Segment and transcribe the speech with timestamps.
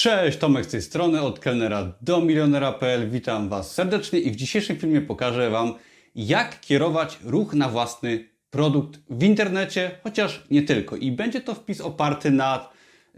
[0.00, 3.10] Cześć, Tomek z tej strony, od kelnera do milionera.pl.
[3.10, 5.74] Witam Was serdecznie i w dzisiejszym filmie pokażę Wam,
[6.14, 10.96] jak kierować ruch na własny produkt w internecie, chociaż nie tylko.
[10.96, 12.68] I będzie to wpis oparty na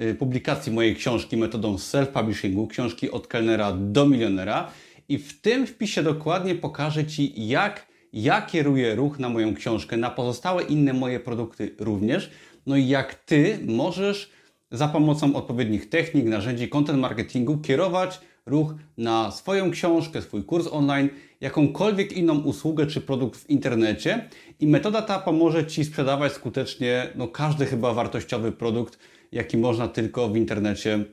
[0.00, 4.70] y, publikacji mojej książki metodą self-publishingu, książki od kelnera do milionera.
[5.08, 10.10] I w tym wpisie dokładnie pokażę Ci, jak ja kieruję ruch na moją książkę, na
[10.10, 12.30] pozostałe inne moje produkty również.
[12.66, 14.41] No i jak Ty możesz
[14.73, 21.09] za pomocą odpowiednich technik, narzędzi content marketingu kierować ruch na swoją książkę, swój kurs online,
[21.41, 24.29] jakąkolwiek inną usługę czy produkt w internecie.
[24.60, 28.98] I metoda ta pomoże Ci sprzedawać skutecznie no, każdy chyba wartościowy produkt,
[29.32, 31.04] jaki można tylko w internecie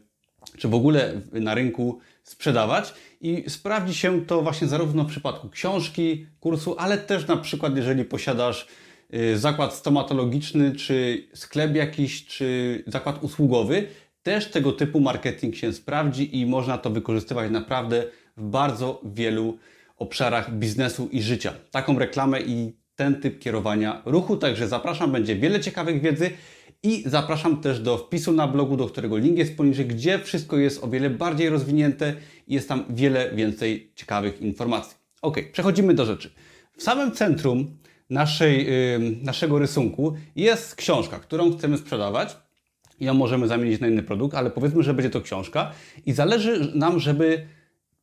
[0.57, 2.93] czy w ogóle na rynku sprzedawać.
[3.21, 8.05] I sprawdzi się to właśnie zarówno w przypadku książki, kursu, ale też na przykład jeżeli
[8.05, 8.67] posiadasz
[9.35, 13.87] zakład stomatologiczny, czy sklep jakiś, czy zakład usługowy,
[14.23, 18.03] też tego typu marketing się sprawdzi i można to wykorzystywać naprawdę
[18.37, 19.57] w bardzo wielu
[19.97, 21.53] obszarach biznesu i życia.
[21.71, 24.37] Taką reklamę i ten typ kierowania ruchu.
[24.37, 26.31] Także zapraszam, będzie wiele ciekawych wiedzy
[26.83, 30.83] i zapraszam też do wpisu na blogu, do którego link jest poniżej, gdzie wszystko jest
[30.83, 32.13] o wiele bardziej rozwinięte
[32.47, 34.97] i jest tam wiele więcej ciekawych informacji.
[35.21, 36.31] Ok, przechodzimy do rzeczy.
[36.77, 37.77] W samym centrum
[38.09, 38.67] naszej,
[39.21, 42.37] naszego rysunku jest książka, którą chcemy sprzedawać.
[42.99, 45.71] Ją możemy zamienić na inny produkt, ale powiedzmy, że będzie to książka
[46.05, 47.47] i zależy nam, żeby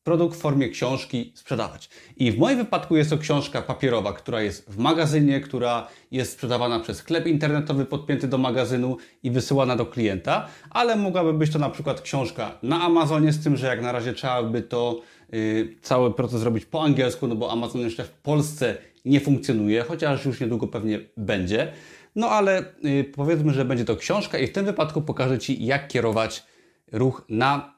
[0.06, 1.88] produkt w formie książki sprzedawać.
[2.16, 6.80] I w moim wypadku jest to książka papierowa, która jest w magazynie, która jest sprzedawana
[6.80, 11.70] przez sklep internetowy podpięty do magazynu i wysyłana do klienta, ale mogłaby być to na
[11.70, 15.00] przykład książka na Amazonie, z tym, że jak na razie trzeba by to
[15.32, 18.76] yy, cały proces robić po angielsku, no bo Amazon jeszcze w Polsce
[19.06, 21.72] nie funkcjonuje, chociaż już niedługo pewnie będzie.
[22.14, 25.88] No ale yy, powiedzmy, że będzie to książka i w tym wypadku pokażę Ci, jak
[25.88, 26.44] kierować
[26.92, 27.76] ruch na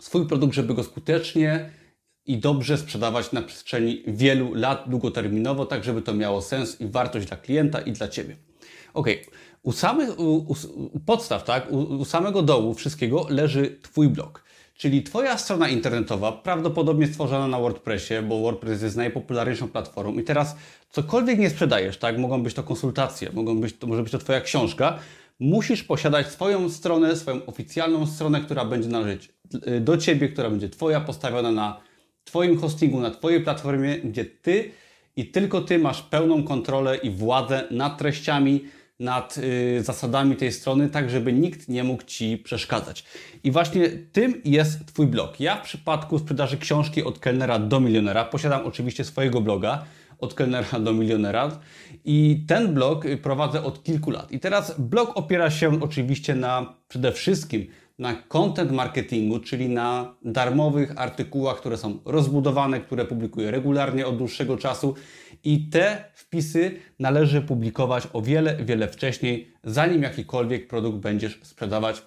[0.00, 1.70] swój produkt, żeby go skutecznie
[2.26, 7.26] i dobrze sprzedawać na przestrzeni wielu lat długoterminowo, tak żeby to miało sens i wartość
[7.26, 8.36] dla klienta i dla Ciebie.
[8.94, 9.06] Ok,
[9.62, 14.44] u samych u, u, podstaw, tak, u, u samego dołu wszystkiego leży Twój blog.
[14.78, 20.56] Czyli Twoja strona internetowa, prawdopodobnie stworzona na WordPressie, bo WordPress jest najpopularniejszą platformą i teraz
[20.90, 24.40] cokolwiek nie sprzedajesz, tak, mogą być to konsultacje, mogą być, to może być to Twoja
[24.40, 24.98] książka,
[25.40, 29.32] musisz posiadać swoją stronę, swoją oficjalną stronę, która będzie należeć
[29.68, 31.80] y, do Ciebie, która będzie Twoja, postawiona na
[32.24, 34.70] Twoim hostingu, na Twojej platformie, gdzie Ty
[35.16, 38.64] i tylko Ty masz pełną kontrolę i władzę nad treściami,
[39.00, 43.04] nad y, zasadami tej strony, tak żeby nikt nie mógł Ci przeszkadzać.
[43.44, 45.40] I właśnie tym jest Twój blog.
[45.40, 49.84] Ja w przypadku sprzedaży książki od kelnera do milionera posiadam oczywiście swojego bloga,
[50.18, 51.60] od kelnera do milionera.
[52.04, 54.32] I ten blog prowadzę od kilku lat.
[54.32, 57.66] I teraz blog opiera się oczywiście na przede wszystkim
[57.98, 64.56] na content marketingu, czyli na darmowych artykułach, które są rozbudowane, które publikuję regularnie od dłuższego
[64.56, 64.94] czasu
[65.44, 72.02] i te wpisy należy publikować o wiele, wiele wcześniej, zanim jakikolwiek produkt będziesz sprzedawać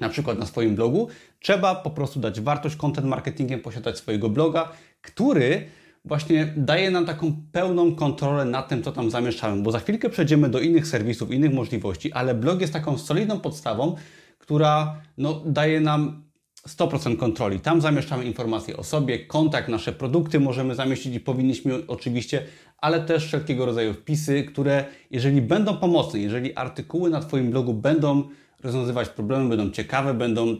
[0.00, 1.08] na przykład na swoim blogu.
[1.40, 4.72] Trzeba po prostu dać wartość content marketingiem, posiadać swojego bloga,
[5.02, 5.66] który
[6.04, 10.48] właśnie daje nam taką pełną kontrolę nad tym, co tam zamieszczamy, bo za chwilkę przejdziemy
[10.48, 13.96] do innych serwisów, innych możliwości, ale blog jest taką solidną podstawą,
[14.38, 16.29] która no, daje nam
[16.68, 17.60] 100% kontroli.
[17.60, 22.42] Tam zamieszczamy informacje o sobie, kontakt, nasze produkty możemy zamieścić i powinniśmy oczywiście,
[22.78, 28.28] ale też wszelkiego rodzaju wpisy, które jeżeli będą pomocne, jeżeli artykuły na Twoim blogu będą
[28.62, 30.56] rozwiązywać problemy, będą ciekawe, będą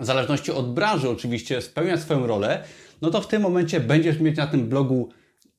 [0.00, 2.64] w zależności od branży oczywiście spełniać swoją rolę,
[3.02, 5.08] no to w tym momencie będziesz mieć na tym blogu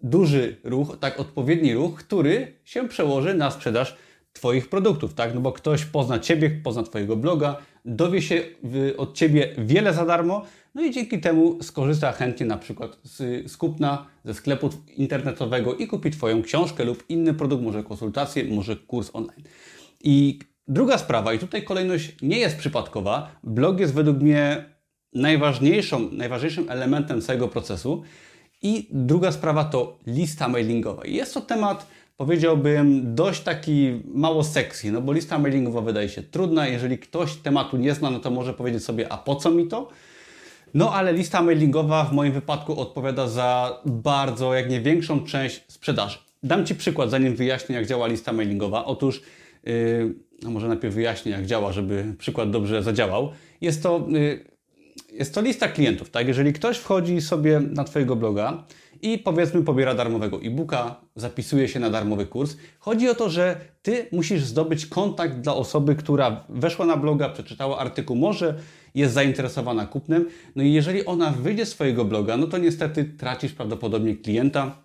[0.04, 3.98] duży ruch, tak odpowiedni ruch, który się przełoży na sprzedaż
[4.34, 5.36] Twoich produktów, tak?
[5.36, 8.44] No bo ktoś pozna Ciebie, pozna Twojego bloga, dowie się
[8.97, 13.58] od Ciebie wiele za darmo, no i dzięki temu skorzysta chętnie na przykład z, z
[13.58, 19.09] kupna ze sklepu internetowego i kupi Twoją książkę lub inny produkt, może konsultację, może kurs
[19.14, 19.44] online.
[20.03, 24.66] I druga sprawa, i tutaj kolejność nie jest przypadkowa, blog jest według mnie
[25.13, 28.04] najważniejszą, najważniejszym elementem całego procesu.
[28.62, 31.06] I druga sprawa to lista mailingowa.
[31.06, 31.88] Jest to temat,
[32.21, 36.68] powiedziałbym, dość taki mało sexy, no bo lista mailingowa wydaje się trudna.
[36.68, 39.89] Jeżeli ktoś tematu nie zna, no to może powiedzieć sobie, a po co mi to?
[40.73, 46.18] No ale lista mailingowa w moim wypadku odpowiada za bardzo, jak nie większą część sprzedaży.
[46.44, 48.85] Dam Ci przykład, zanim wyjaśnię, jak działa lista mailingowa.
[48.85, 49.21] Otóż,
[49.63, 50.15] yy,
[50.45, 53.31] a może najpierw wyjaśnię, jak działa, żeby przykład dobrze zadziałał.
[53.62, 54.45] Jest to yy,
[55.13, 56.27] jest to lista klientów, tak?
[56.27, 58.63] Jeżeli ktoś wchodzi sobie na Twojego bloga
[59.01, 64.07] i powiedzmy pobiera darmowego e-booka, zapisuje się na darmowy kurs, chodzi o to, że Ty
[64.12, 68.56] musisz zdobyć kontakt dla osoby, która weszła na bloga, przeczytała artykuł, może
[68.95, 70.25] jest zainteresowana kupnem.
[70.56, 74.77] No i jeżeli ona wyjdzie z swojego bloga, no to niestety tracisz prawdopodobnie klienta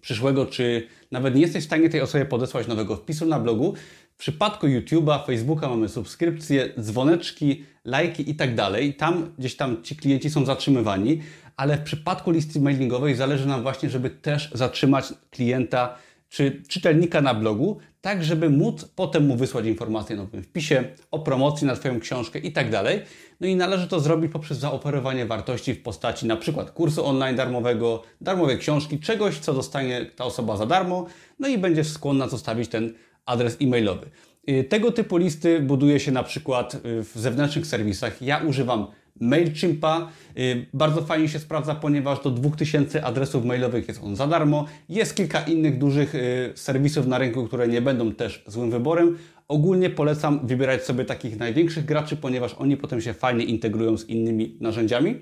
[0.00, 3.74] przyszłego, czy nawet nie jesteś w stanie tej osobie podesłać nowego wpisu na blogu.
[4.14, 8.94] W przypadku YouTube'a, Facebooka mamy subskrypcje, dzwoneczki, lajki i tak dalej.
[8.94, 11.22] Tam gdzieś tam ci klienci są zatrzymywani,
[11.56, 15.96] ale w przypadku listy mailingowej zależy nam właśnie, żeby też zatrzymać klienta
[16.28, 21.18] czy czytelnika na blogu, tak żeby móc potem mu wysłać informacje o nowym wpisie, o
[21.18, 23.02] promocji na Twoją książkę i tak dalej.
[23.40, 28.02] No i należy to zrobić poprzez zaoferowanie wartości w postaci na przykład kursu online darmowego,
[28.20, 31.06] darmowej książki, czegoś, co dostanie ta osoba za darmo,
[31.38, 32.94] no i będzie skłonna zostawić ten
[33.26, 34.10] adres e-mailowy.
[34.48, 38.22] Y, tego typu listy buduje się na przykład y, w zewnętrznych serwisach.
[38.22, 38.86] Ja używam
[39.20, 40.08] MailChimpa.
[40.38, 44.66] Y, bardzo fajnie się sprawdza, ponieważ do 2000 adresów mailowych jest on za darmo.
[44.88, 46.14] Jest kilka innych dużych
[46.54, 49.18] serwisów na rynku, które nie będą też złym wyborem.
[49.48, 54.56] Ogólnie polecam wybierać sobie takich największych graczy, ponieważ oni potem się fajnie integrują z innymi
[54.60, 55.14] narzędziami.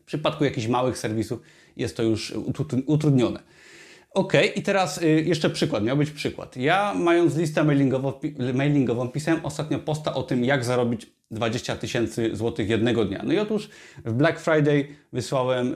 [0.00, 1.40] W przypadku jakichś małych serwisów
[1.76, 2.34] jest to już
[2.86, 3.40] utrudnione.
[4.14, 6.56] Ok, i teraz y, jeszcze przykład, miał być przykład.
[6.56, 8.12] Ja mając listę mailingową,
[8.54, 13.22] mailingową pisałem ostatnio posta o tym, jak zarobić 20 tysięcy złotych jednego dnia.
[13.24, 13.68] No i otóż
[14.04, 15.74] w Black Friday wysłałem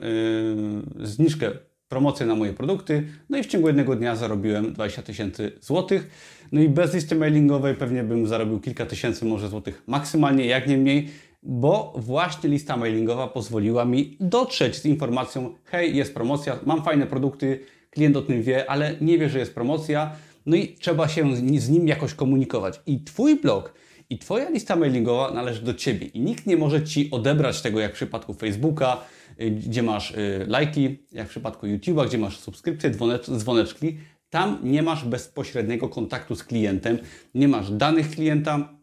[0.97, 1.51] yy, zniżkę,
[1.87, 6.09] promocję na moje produkty, no i w ciągu jednego dnia zarobiłem 20 tysięcy złotych.
[6.51, 10.77] No i bez listy mailingowej pewnie bym zarobił kilka tysięcy może złotych maksymalnie, jak nie
[10.77, 11.09] mniej,
[11.43, 17.59] bo właśnie lista mailingowa pozwoliła mi dotrzeć z informacją, hej, jest promocja, mam fajne produkty,
[17.95, 20.15] klient o tym wie, ale nie wie, że jest promocja,
[20.45, 22.81] no i trzeba się z nim jakoś komunikować.
[22.85, 23.73] I Twój blog
[24.09, 27.91] i Twoja lista mailingowa należy do Ciebie i nikt nie może Ci odebrać tego, jak
[27.91, 29.03] w przypadku Facebooka,
[29.41, 32.91] y, gdzie masz y, lajki, jak w przypadku YouTube'a, gdzie masz subskrypcje,
[33.37, 33.97] dzwoneczki.
[34.29, 36.97] Tam nie masz bezpośredniego kontaktu z klientem,
[37.35, 38.77] nie masz danych klienta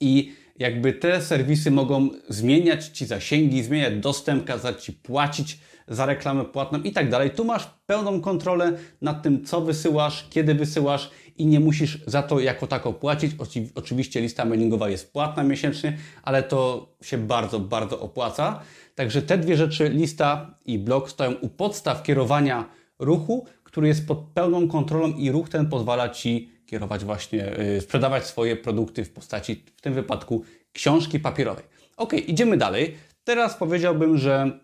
[0.00, 5.58] i jakby te serwisy mogą zmieniać Ci zasięgi, zmieniać dostęp, kazać Ci płacić
[5.88, 7.30] za reklamę płatną i tak dalej.
[7.30, 12.40] Tu masz pełną kontrolę nad tym, co wysyłasz, kiedy wysyłasz i nie musisz za to
[12.40, 13.32] jako tako płacić.
[13.74, 18.60] Oczywiście lista mailingowa jest płatna miesięcznie, ale to się bardzo, bardzo opłaca.
[18.94, 22.68] Także te dwie rzeczy, lista i blog, stoją u podstaw kierowania
[22.98, 28.26] ruchu, który jest pod pełną kontrolą i ruch ten pozwala Ci kierować właśnie, yy, sprzedawać
[28.26, 31.64] swoje produkty w postaci, w tym wypadku, książki papierowej.
[31.96, 32.94] Ok, idziemy dalej.
[33.24, 34.60] Teraz powiedziałbym, że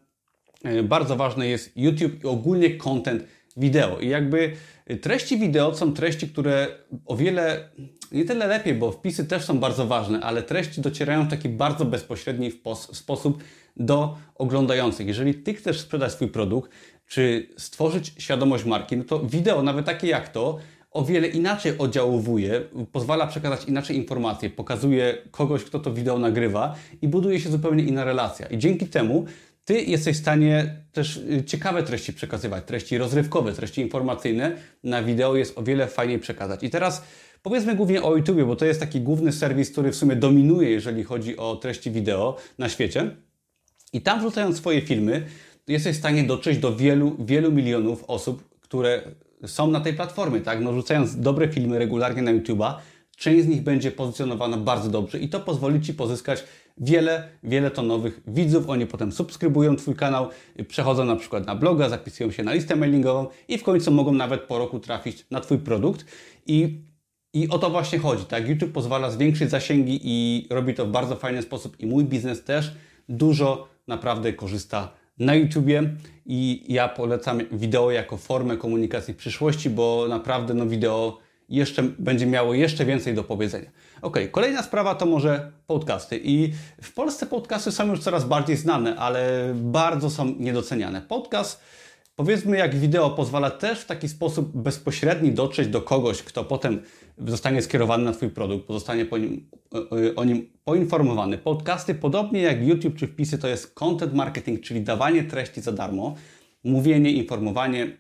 [0.65, 3.25] E, bardzo ważny jest YouTube i ogólnie content
[3.57, 3.99] wideo.
[3.99, 4.53] I jakby
[5.01, 6.69] treści wideo są treści, które
[7.07, 7.69] o wiele,
[8.13, 11.85] nie tyle lepiej, bo wpisy też są bardzo ważne, ale treści docierają w taki bardzo
[11.85, 12.53] bezpośredni
[12.93, 13.43] sposób
[13.77, 15.07] do oglądających.
[15.07, 16.71] Jeżeli Ty chcesz sprzedać swój produkt,
[17.07, 20.59] czy stworzyć świadomość marki, no to wideo, nawet takie jak to,
[20.91, 22.61] o wiele inaczej oddziałuje,
[22.93, 28.05] pozwala przekazać inaczej informacje, pokazuje kogoś, kto to wideo nagrywa i buduje się zupełnie inna
[28.05, 28.47] relacja.
[28.47, 29.27] I dzięki temu
[29.65, 34.57] ty jesteś w stanie też y, ciekawe treści przekazywać, treści rozrywkowe, treści informacyjne.
[34.85, 36.63] Na wideo jest o wiele fajniej przekazać.
[36.63, 37.03] I teraz
[37.43, 41.05] powiedzmy głównie o YouTube, bo to jest taki główny serwis, który w sumie dominuje, jeżeli
[41.05, 43.17] chodzi o treści wideo na świecie.
[43.93, 45.27] I tam wrzucając swoje filmy,
[45.69, 49.03] jesteś w stanie dotrzeć do wielu, wielu milionów osób, które
[49.47, 50.61] są na tej platformie, tak?
[50.61, 52.75] No, rzucając dobre filmy regularnie na YouTube'a,
[53.17, 56.45] część z nich będzie pozycjonowana bardzo dobrze i to pozwoli Ci pozyskać
[56.81, 58.69] wiele, wiele to nowych widzów.
[58.69, 60.29] Oni potem subskrybują Twój kanał,
[60.69, 64.41] przechodzą na przykład na bloga, zapisują się na listę mailingową i w końcu mogą nawet
[64.41, 66.07] po roku trafić na Twój produkt.
[66.47, 66.81] I,
[67.33, 68.25] i o to właśnie chodzi.
[68.25, 68.49] Tak?
[68.49, 72.75] YouTube pozwala zwiększyć zasięgi i robi to w bardzo fajny sposób i mój biznes też
[73.09, 75.83] dużo naprawdę korzysta na YouTubie
[76.27, 82.27] i ja polecam wideo jako formę komunikacji w przyszłości, bo naprawdę no wideo jeszcze będzie
[82.27, 83.71] miało jeszcze więcej do powiedzenia.
[84.03, 86.21] Ok, kolejna sprawa to może podcasty.
[86.25, 91.03] I w Polsce podcasty są już coraz bardziej znane, ale bardzo są niedoceniane.
[91.03, 91.61] Podcast,
[92.19, 96.83] powiedzmy jak wideo, pozwala też w taki sposób bezpośredni dotrzeć do kogoś, kto potem
[97.19, 99.51] zostanie skierowany na Twój produkt, pozostanie po nim,
[100.17, 101.39] o nim poinformowany.
[101.39, 106.15] Podcasty, podobnie jak YouTube czy wpisy, to jest content marketing, czyli dawanie treści za darmo,
[106.65, 107.97] mówienie, informowanie,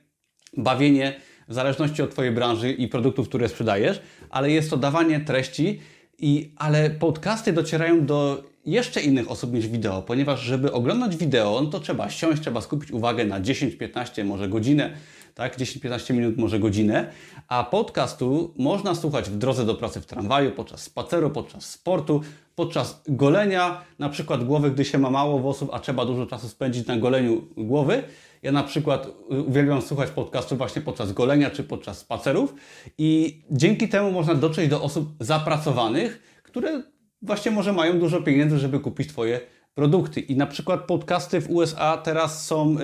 [0.57, 5.81] bawienie w zależności od Twojej branży i produktów, które sprzedajesz, ale jest to dawanie treści,
[6.19, 11.71] i, ale podcasty docierają do jeszcze innych osób niż wideo, ponieważ żeby oglądać wideo, no
[11.71, 14.93] to trzeba siąść, trzeba skupić uwagę na 10, 15, może godzinę,
[15.35, 15.59] tak?
[15.59, 17.11] 10-15 minut, może godzinę,
[17.49, 22.21] a podcastu można słuchać w drodze do pracy w tramwaju, podczas spaceru, podczas sportu,
[22.55, 26.87] podczas golenia, na przykład głowy, gdy się ma mało włosów, a trzeba dużo czasu spędzić
[26.87, 28.03] na goleniu głowy.
[28.43, 29.09] Ja na przykład
[29.49, 32.55] uwielbiam słuchać podcastu właśnie podczas golenia czy podczas spacerów
[32.99, 36.83] i dzięki temu można dotrzeć do osób zapracowanych, które
[37.23, 39.41] właśnie może mają dużo pieniędzy, żeby kupić Twoje
[39.75, 40.21] produkty.
[40.21, 42.77] I na przykład podcasty w USA teraz są,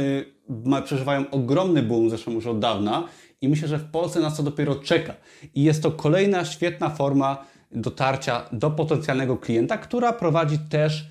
[0.68, 3.08] yy, przeżywają ogromny boom, zresztą już od dawna
[3.40, 5.14] i myślę, że w Polsce nas to dopiero czeka.
[5.54, 11.08] I jest to kolejna świetna forma dotarcia do potencjalnego klienta, która prowadzi też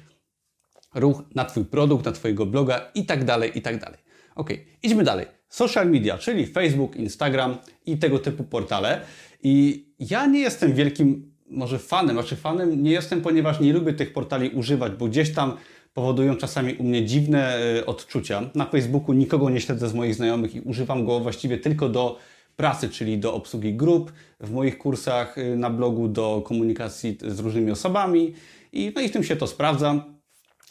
[0.95, 3.99] ruch na Twój produkt, na Twojego bloga i tak dalej, i tak dalej.
[4.35, 4.49] Ok,
[4.83, 5.25] idźmy dalej.
[5.49, 9.01] Social media, czyli Facebook, Instagram i tego typu portale.
[9.43, 14.13] I ja nie jestem wielkim może fanem, znaczy fanem nie jestem, ponieważ nie lubię tych
[14.13, 15.57] portali używać, bo gdzieś tam
[15.93, 18.49] powodują czasami u mnie dziwne y, odczucia.
[18.55, 22.17] Na Facebooku nikogo nie śledzę z moich znajomych i używam go właściwie tylko do
[22.55, 27.71] pracy, czyli do obsługi grup, w moich kursach y, na blogu do komunikacji z różnymi
[27.71, 28.33] osobami
[28.71, 30.05] i, no i w tym się to sprawdza.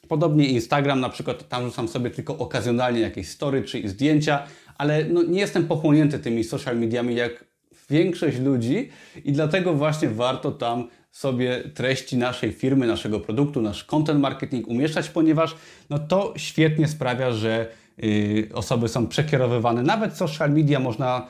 [0.09, 4.47] Podobnie Instagram, na przykład tam rzucam sobie tylko okazjonalnie jakieś story czy zdjęcia,
[4.79, 7.51] ale no, nie jestem pochłonięty tymi social mediami jak
[7.93, 8.89] większość ludzi
[9.25, 15.09] i dlatego właśnie warto tam sobie treści naszej firmy, naszego produktu, nasz content marketing umieszczać,
[15.09, 15.57] ponieważ
[15.91, 17.67] no, to świetnie sprawia, że
[17.99, 19.83] yy, osoby są przekierowywane.
[19.83, 21.27] Nawet social media można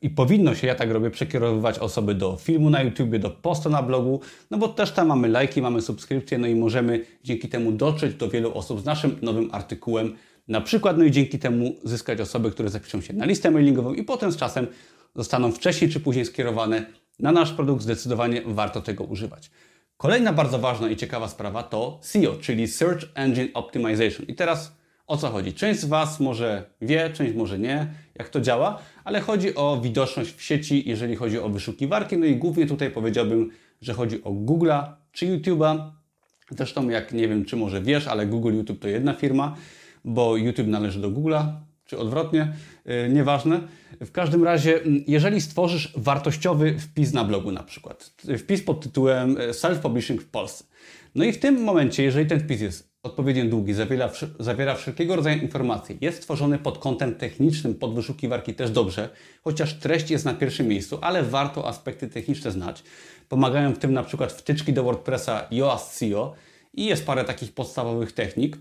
[0.00, 3.82] i powinno się, ja tak robię, przekierowywać osoby do filmu na YouTube, do posta na
[3.82, 4.20] blogu,
[4.50, 8.28] no bo też tam mamy lajki, mamy subskrypcje, no i możemy dzięki temu dotrzeć do
[8.28, 10.16] wielu osób z naszym nowym artykułem,
[10.48, 14.02] na przykład, no i dzięki temu zyskać osoby, które zapiszą się na listę mailingową i
[14.02, 14.66] potem z czasem
[15.16, 16.86] zostaną wcześniej czy później skierowane
[17.18, 19.50] na nasz produkt, zdecydowanie warto tego używać.
[19.96, 24.26] Kolejna bardzo ważna i ciekawa sprawa to SEO, czyli Search Engine Optimization.
[24.26, 25.52] I teraz o co chodzi?
[25.52, 30.30] Część z Was może wie, część może nie, jak to działa, ale chodzi o widoczność
[30.30, 32.16] w sieci, jeżeli chodzi o wyszukiwarki.
[32.16, 35.90] No i głównie tutaj powiedziałbym, że chodzi o Google'a czy YouTube'a.
[36.50, 39.56] Zresztą, jak nie wiem, czy może wiesz, ale Google YouTube to jedna firma,
[40.04, 41.52] bo YouTube należy do Google'a,
[41.86, 42.52] czy odwrotnie,
[42.84, 43.60] yy, nieważne.
[44.00, 49.50] W każdym razie, jeżeli stworzysz wartościowy wpis na blogu na przykład, wpis pod tytułem e,
[49.50, 50.64] Self-Publishing w Polsce,
[51.14, 55.42] no i w tym momencie, jeżeli ten wpis jest odpowiednio długi, zawiera, zawiera wszelkiego rodzaju
[55.42, 59.08] informacje, jest stworzony pod kątem technicznym, pod wyszukiwarki też dobrze,
[59.44, 62.82] chociaż treść jest na pierwszym miejscu, ale warto aspekty techniczne znać.
[63.28, 66.34] Pomagają w tym na przykład wtyczki do WordPressa Yoast SEO
[66.74, 68.58] i jest parę takich podstawowych technik.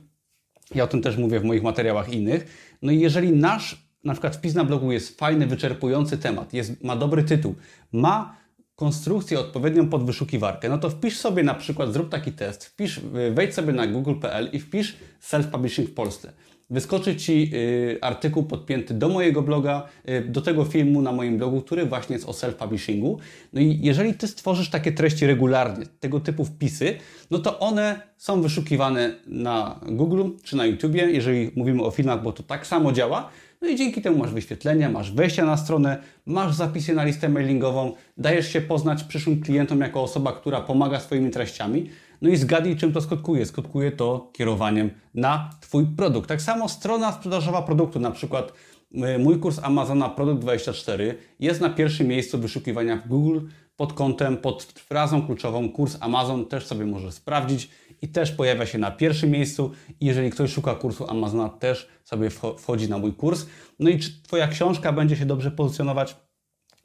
[0.75, 2.75] Ja o tym też mówię w moich materiałach innych.
[2.81, 6.95] No i jeżeli nasz na przykład wpis na blogu jest fajny, wyczerpujący temat, jest, ma
[6.95, 7.55] dobry tytuł,
[7.91, 8.37] ma
[8.75, 12.99] konstrukcję odpowiednią pod wyszukiwarkę, no to wpisz sobie na przykład, zrób taki test, wpisz,
[13.31, 14.95] wejdź sobie na google.pl i wpisz
[15.29, 16.33] self-publishing w Polsce.
[16.69, 21.61] Wyskoczy Ci y, artykuł podpięty do mojego bloga, y, do tego filmu na moim blogu,
[21.61, 23.17] który właśnie jest o self-publishingu.
[23.53, 26.95] No i jeżeli Ty stworzysz takie treści regularnie, tego typu wpisy,
[27.31, 32.31] no to one są wyszukiwane na Google czy na YouTubie, jeżeli mówimy o filmach, bo
[32.31, 33.29] to tak samo działa.
[33.61, 37.93] No i dzięki temu masz wyświetlenia, masz wejścia na stronę, masz zapisy na listę mailingową,
[38.17, 41.89] dajesz się poznać przyszłym klientom jako osoba, która pomaga swoimi treściami.
[42.21, 43.45] No i zgadnij, czym to skutkuje.
[43.45, 46.29] Skutkuje to kierowaniem na Twój produkt.
[46.29, 48.53] Tak samo strona sprzedażowa produktu, na przykład
[48.91, 53.39] y, mój kurs Amazona Produkt 24 jest na pierwszym miejscu wyszukiwania w Google
[53.75, 56.45] pod kątem, pod frazą kluczową kurs Amazon.
[56.45, 57.69] Też sobie możesz sprawdzić
[58.01, 59.71] i też pojawia się na pierwszym miejscu.
[60.01, 63.45] jeżeli ktoś szuka kursu Amazona, też sobie wchodzi na mój kurs.
[63.79, 66.15] No i czy Twoja książka będzie się dobrze pozycjonować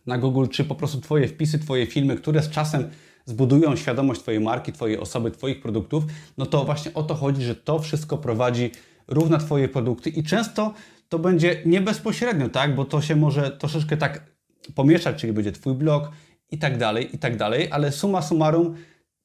[0.07, 2.91] na Google, czy po prostu Twoje wpisy, Twoje filmy, które z czasem
[3.25, 6.05] zbudują świadomość Twojej marki, Twojej osoby, Twoich produktów,
[6.39, 8.71] no to właśnie o to chodzi, że to wszystko prowadzi
[9.09, 10.75] ruch na Twoje produkty i często
[11.09, 14.31] to będzie nie bezpośrednio, tak, bo to się może troszeczkę tak
[14.75, 16.11] pomieszać, czyli będzie Twój blog
[16.51, 18.75] i tak dalej, i tak dalej, ale suma summarum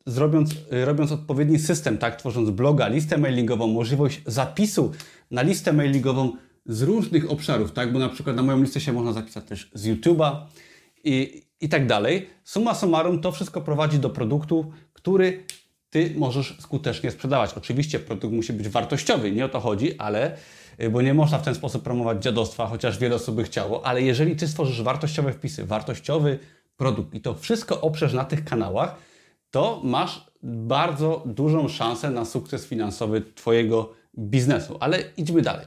[0.06, 4.92] zrobiąc, robiąc odpowiedni system, tak, tworząc bloga, listę mailingową, możliwość zapisu
[5.32, 6.32] na listę mailingową
[6.66, 9.88] z różnych obszarów, tak, bo na przykład na moją listę się można zapisać też z
[9.88, 10.36] YouTube'a
[11.06, 12.30] i, i tak dalej.
[12.44, 15.44] Suma summarum to wszystko prowadzi do produktu, który
[15.90, 17.54] Ty możesz skutecznie sprzedawać.
[17.54, 20.38] Oczywiście produkt musi być wartościowy, nie o to chodzi, ale
[20.82, 24.02] y, bo nie można w ten sposób promować dziadostwa, chociaż wiele osób by chciało, ale
[24.02, 26.40] jeżeli Ty stworzysz wartościowe wpisy, wartościowy
[26.78, 28.96] produkt i to wszystko oprzesz na tych kanałach,
[29.52, 34.78] to masz bardzo dużą szansę na sukces finansowy Twojego biznesu.
[34.80, 35.66] Ale idźmy dalej.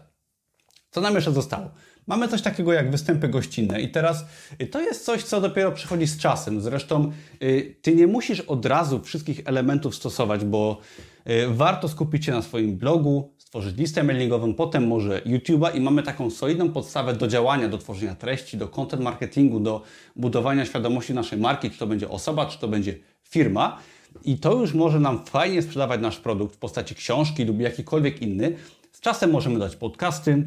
[0.90, 1.70] Co nam jeszcze zostało?
[2.08, 4.24] Mamy coś takiego jak występy gościnne i teraz
[4.62, 6.60] y, to jest coś, co dopiero przychodzi z czasem.
[6.60, 7.12] Zresztą
[7.42, 10.78] y, Ty nie musisz od razu wszystkich elementów stosować, bo
[11.30, 16.02] y, warto skupić się na swoim blogu, stworzyć listę mailingową, potem może YouTube'a i mamy
[16.02, 19.82] taką solidną podstawę do działania, do tworzenia treści, do content marketingu, do
[20.16, 23.78] budowania świadomości naszej marki, czy to będzie osoba, czy to będzie firma.
[24.24, 28.56] I to już może nam fajnie sprzedawać nasz produkt w postaci książki lub jakikolwiek inny.
[28.92, 30.44] Z czasem możemy dać podcasty,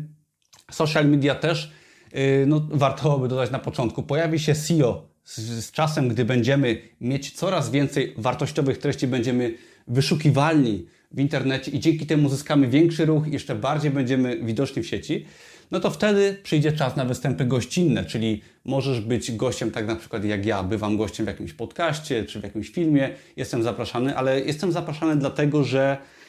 [0.71, 1.71] social media też,
[2.13, 4.03] yy, no, warto by dodać na początku.
[4.03, 9.53] Pojawi się SEO z, z czasem, gdy będziemy mieć coraz więcej wartościowych treści, będziemy
[9.87, 15.25] wyszukiwalni w internecie i dzięki temu zyskamy większy ruch, jeszcze bardziej będziemy widoczni w sieci,
[15.71, 20.25] no to wtedy przyjdzie czas na występy gościnne, czyli możesz być gościem, tak na przykład
[20.25, 24.71] jak ja, bywam gościem w jakimś podcaście czy w jakimś filmie, jestem zapraszany, ale jestem
[24.71, 26.20] zapraszany dlatego, że y,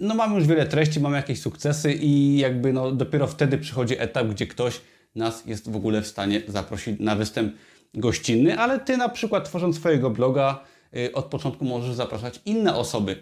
[0.00, 4.26] no mamy już wiele treści, mamy jakieś sukcesy i jakby no dopiero wtedy przychodzi etap,
[4.26, 4.80] gdzie ktoś
[5.14, 7.54] nas jest w ogóle w stanie zaprosić na występ
[7.94, 10.64] gościnny, ale Ty na przykład tworząc swojego bloga
[10.96, 13.16] y, od początku możesz zapraszać inne osoby,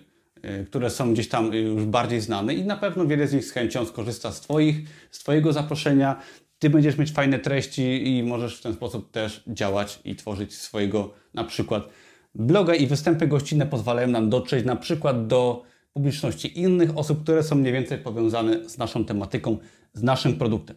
[0.44, 3.50] y, które są gdzieś tam już bardziej znane i na pewno wiele z nich z
[3.50, 4.76] chęcią skorzysta z, twoich,
[5.10, 6.22] z Twojego zaproszenia.
[6.58, 11.14] Ty będziesz mieć fajne treści i możesz w ten sposób też działać i tworzyć swojego
[11.34, 11.88] na przykład
[12.34, 15.69] bloga i występy gościnne pozwalają nam dotrzeć na przykład do
[16.00, 19.58] publiczności innych osób, które są mniej więcej powiązane z naszą tematyką,
[19.92, 20.76] z naszym produktem.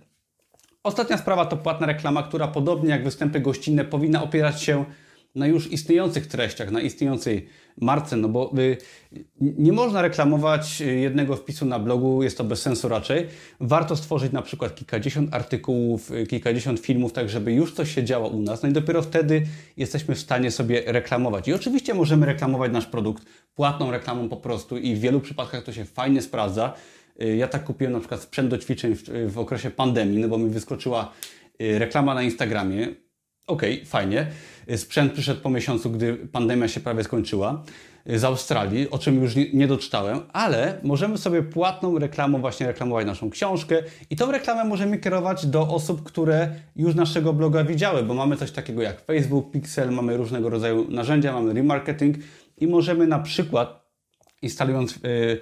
[0.83, 4.85] Ostatnia sprawa to płatna reklama, która podobnie jak występy gościnne powinna opierać się
[5.35, 7.47] na już istniejących treściach, na istniejącej
[7.81, 8.77] marce, no bo y,
[9.41, 13.27] nie można reklamować jednego wpisu na blogu, jest to bez sensu raczej.
[13.59, 18.27] Warto stworzyć na przykład kilkadziesiąt artykułów, y, kilkadziesiąt filmów, tak żeby już coś się działo
[18.27, 19.43] u nas, no i dopiero wtedy
[19.77, 21.47] jesteśmy w stanie sobie reklamować.
[21.47, 23.23] I oczywiście możemy reklamować nasz produkt
[23.55, 26.73] płatną reklamą po prostu i w wielu przypadkach to się fajnie sprawdza.
[27.21, 30.37] Y, ja tak kupiłem na przykład sprzęt do ćwiczeń w, w okresie pandemii, no bo
[30.37, 31.13] mi wyskoczyła
[31.61, 32.87] y, reklama na Instagramie.
[33.47, 34.27] Okej, okay, fajnie.
[34.71, 37.63] Y, sprzęt przyszedł po miesiącu, gdy pandemia się prawie skończyła
[38.05, 43.29] z Australii, o czym już nie doczytałem, ale możemy sobie płatną reklamą właśnie reklamować naszą
[43.29, 48.37] książkę i tą reklamę możemy kierować do osób, które już naszego bloga widziały, bo mamy
[48.37, 52.17] coś takiego jak Facebook, Pixel, mamy różnego rodzaju narzędzia, mamy remarketing
[52.57, 53.83] i możemy na przykład
[54.41, 55.39] instalując yy,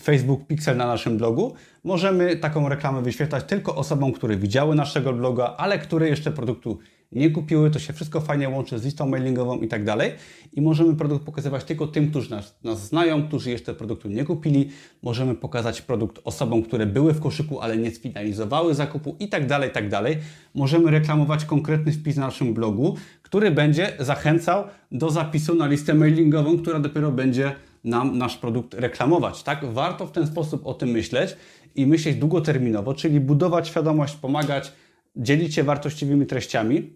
[0.00, 1.54] Facebook Pixel na naszym blogu,
[1.84, 6.78] możemy taką reklamę wyświetlać tylko osobom, które widziały naszego bloga, ale które jeszcze produktu
[7.14, 7.70] nie kupiły.
[7.70, 10.12] To się wszystko fajnie łączy z listą mailingową i tak dalej.
[10.52, 14.70] I możemy produkt pokazywać tylko tym, którzy nas, nas znają, którzy jeszcze produktu nie kupili.
[15.02, 19.70] Możemy pokazać produkt osobom, które były w koszyku, ale nie sfinalizowały zakupu i tak dalej,
[19.70, 20.16] tak dalej.
[20.54, 26.58] Możemy reklamować konkretny wpis na naszym blogu, który będzie zachęcał do zapisu na listę mailingową,
[26.58, 27.52] która dopiero będzie
[27.84, 29.42] nam nasz produkt reklamować.
[29.42, 29.64] Tak?
[29.64, 31.36] Warto w ten sposób o tym myśleć
[31.76, 34.72] i myśleć długoterminowo, czyli budować świadomość, pomagać,
[35.16, 36.90] dzielić się wartościowymi treściami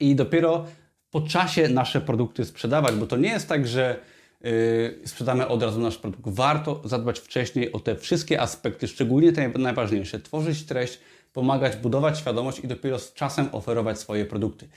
[0.00, 0.66] i dopiero
[1.10, 4.00] po czasie nasze produkty sprzedawać, bo to nie jest tak, że
[4.40, 4.50] yy,
[5.04, 6.22] sprzedamy od razu nasz produkt.
[6.26, 10.20] Warto zadbać wcześniej o te wszystkie aspekty, szczególnie te najważniejsze.
[10.20, 10.98] Tworzyć treść,
[11.32, 14.68] pomagać, budować świadomość i dopiero z czasem oferować swoje produkty.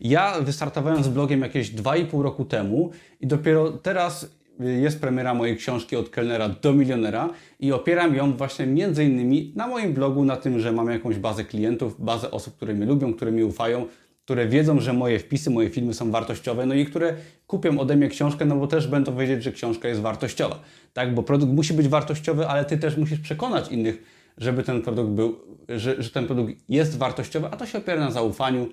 [0.00, 5.96] Ja wystartowałem z blogiem jakieś 2,5 roku temu i dopiero teraz jest premiera mojej książki
[5.96, 10.60] od kelnera do milionera i opieram ją właśnie między innymi na moim blogu, na tym,
[10.60, 13.86] że mam jakąś bazę klientów, bazę osób, które mnie lubią, które mi ufają,
[14.28, 17.14] które wiedzą, że moje wpisy, moje filmy są wartościowe, no i które
[17.46, 20.60] kupią ode mnie książkę, no bo też będą wiedzieć, że książka jest wartościowa.
[20.92, 24.02] Tak, bo produkt musi być wartościowy, ale ty też musisz przekonać innych,
[24.38, 25.38] żeby ten produkt był,
[25.68, 28.68] że, że ten produkt jest wartościowy, a to się opiera na zaufaniu,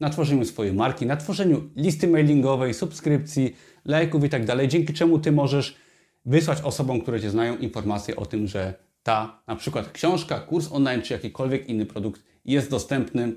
[0.00, 5.18] na tworzeniu swojej marki, na tworzeniu listy mailingowej, subskrypcji, lajków i tak dalej, dzięki czemu
[5.18, 5.76] Ty możesz
[6.24, 11.02] wysłać osobom, które Cię znają, informację o tym, że ta na przykład książka, kurs online
[11.02, 13.32] czy jakikolwiek inny produkt jest dostępny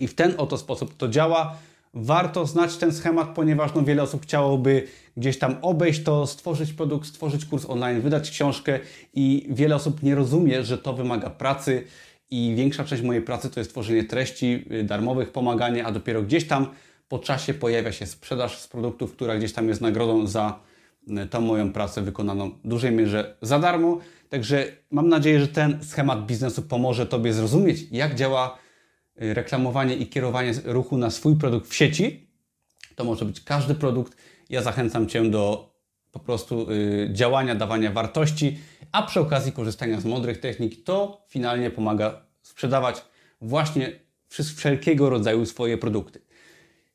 [0.00, 1.56] i w ten oto sposób to działa.
[1.94, 7.08] Warto znać ten schemat, ponieważ no, wiele osób chciałoby gdzieś tam obejść to, stworzyć produkt,
[7.08, 8.80] stworzyć kurs online, wydać książkę
[9.14, 11.84] i wiele osób nie rozumie, że to wymaga pracy
[12.30, 16.46] i większa część mojej pracy to jest tworzenie treści y, darmowych, pomaganie, a dopiero gdzieś
[16.46, 16.66] tam
[17.08, 20.60] po czasie pojawia się sprzedaż z produktów, która gdzieś tam jest nagrodą za
[21.08, 23.98] y, tą moją pracę wykonaną w dużej mierze za darmo.
[24.28, 28.58] Także mam nadzieję, że ten schemat biznesu pomoże Tobie zrozumieć, jak działa
[29.16, 32.30] reklamowanie i kierowanie ruchu na swój produkt w sieci.
[32.94, 34.16] To może być każdy produkt.
[34.50, 35.72] Ja zachęcam Cię do
[36.12, 36.66] po prostu
[37.12, 38.58] działania, dawania wartości
[38.92, 43.04] a przy okazji korzystania z mądrych technik, to finalnie pomaga sprzedawać
[43.40, 43.92] właśnie
[44.28, 46.20] wszelkiego rodzaju swoje produkty.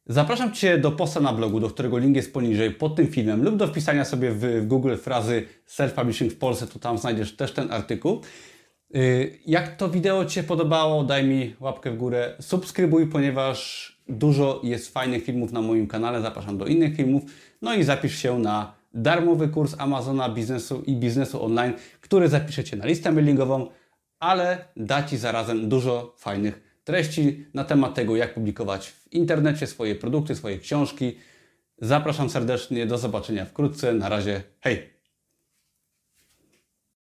[0.06, 3.56] Zapraszam Cię do posta na blogu, do którego link jest poniżej pod tym filmem lub
[3.56, 8.22] do wpisania sobie w Google frazy self-publishing w Polsce, to tam znajdziesz też ten artykuł.
[8.96, 14.62] Y, jak to wideo Ci się podobało, daj mi łapkę w górę, subskrybuj, ponieważ dużo
[14.64, 17.24] jest fajnych filmów na moim kanale, zapraszam do innych filmów,
[17.62, 22.86] no i zapisz się na darmowy kurs Amazona biznesu i biznesu online, który zapiszecie na
[22.86, 23.68] listę mailingową,
[24.20, 29.96] ale da Ci zarazem dużo fajnych treści na temat tego, jak publikować w internecie swoje
[29.96, 31.18] produkty, swoje książki.
[31.82, 33.94] Zapraszam serdecznie, do zobaczenia wkrótce.
[33.94, 34.97] Na razie, hej!